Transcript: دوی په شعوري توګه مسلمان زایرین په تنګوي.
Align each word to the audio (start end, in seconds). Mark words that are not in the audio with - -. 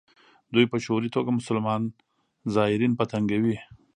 دوی 0.53 0.65
په 0.71 0.77
شعوري 0.83 1.09
توګه 1.15 1.31
مسلمان 1.39 1.81
زایرین 2.53 2.93
په 2.99 3.05
تنګوي. 3.11 3.57